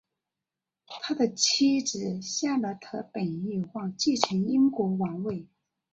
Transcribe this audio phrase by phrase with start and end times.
[1.03, 5.45] 他的妻子夏洛特本有望继承英国王位。